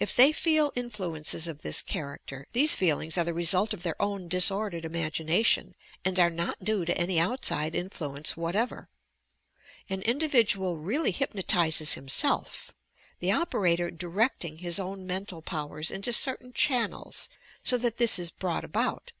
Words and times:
If 0.00 0.16
they 0.16 0.32
feel 0.32 0.72
influences 0.74 1.46
of 1.48 1.60
this 1.60 1.82
character, 1.82 2.46
these 2.54 2.74
feelings 2.74 3.18
are 3.18 3.24
the 3.24 3.34
result 3.34 3.74
of 3.74 3.82
their 3.82 4.00
own 4.00 4.26
disordered 4.26 4.86
imagination, 4.86 5.74
and 6.02 6.18
are 6.18 6.30
not 6.30 6.64
due 6.64 6.86
to 6.86 6.96
any 6.96 7.20
outside 7.20 7.74
influence 7.74 8.38
whatever. 8.38 8.88
An 9.90 10.00
individual 10.00 10.78
really 10.78 11.10
hypno 11.10 11.42
tizes 11.42 11.92
himself, 11.92 12.72
the 13.20 13.32
operator 13.32 13.90
directing 13.90 14.60
his 14.60 14.80
own 14.80 15.06
mental 15.06 15.42
powers 15.42 15.90
into 15.90 16.14
certain 16.14 16.54
channels 16.54 17.28
so 17.62 17.76
that 17.76 17.98
this 17.98 18.18
is 18.18 18.30
brought 18.30 18.64
about. 18.64 19.12